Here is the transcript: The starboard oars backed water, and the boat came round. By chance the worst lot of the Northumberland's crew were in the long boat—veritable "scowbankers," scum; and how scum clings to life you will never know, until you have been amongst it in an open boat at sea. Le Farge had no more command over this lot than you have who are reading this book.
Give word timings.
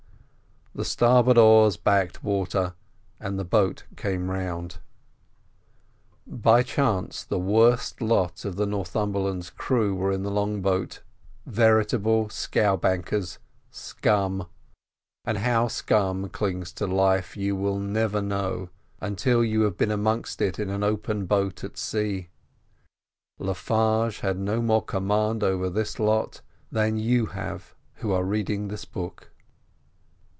The 0.73 0.85
starboard 0.85 1.37
oars 1.37 1.75
backed 1.75 2.23
water, 2.23 2.75
and 3.19 3.37
the 3.37 3.43
boat 3.43 3.83
came 3.97 4.31
round. 4.31 4.77
By 6.25 6.63
chance 6.63 7.25
the 7.25 7.37
worst 7.37 7.99
lot 7.99 8.45
of 8.45 8.55
the 8.55 8.65
Northumberland's 8.65 9.49
crew 9.49 9.93
were 9.93 10.13
in 10.13 10.23
the 10.23 10.31
long 10.31 10.61
boat—veritable 10.61 12.29
"scowbankers," 12.29 13.37
scum; 13.69 14.47
and 15.25 15.39
how 15.39 15.67
scum 15.67 16.29
clings 16.29 16.71
to 16.75 16.87
life 16.87 17.35
you 17.35 17.53
will 17.57 17.77
never 17.77 18.21
know, 18.21 18.69
until 19.01 19.43
you 19.43 19.63
have 19.63 19.75
been 19.77 19.91
amongst 19.91 20.41
it 20.41 20.57
in 20.57 20.69
an 20.69 20.83
open 20.83 21.25
boat 21.25 21.65
at 21.65 21.77
sea. 21.77 22.29
Le 23.39 23.53
Farge 23.53 24.21
had 24.21 24.39
no 24.39 24.61
more 24.61 24.81
command 24.85 25.43
over 25.43 25.69
this 25.69 25.99
lot 25.99 26.39
than 26.71 26.95
you 26.95 27.25
have 27.25 27.75
who 27.95 28.13
are 28.13 28.23
reading 28.23 28.69
this 28.69 28.85
book. 28.85 29.27